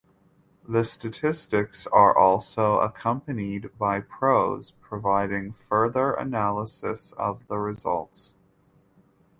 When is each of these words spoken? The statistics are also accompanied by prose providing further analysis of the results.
The 0.67 0.83
statistics 0.83 1.85
are 1.85 2.17
also 2.17 2.79
accompanied 2.79 3.77
by 3.77 3.99
prose 3.99 4.71
providing 4.81 5.51
further 5.51 6.13
analysis 6.15 7.11
of 7.17 7.45
the 7.47 7.59
results. 7.59 8.33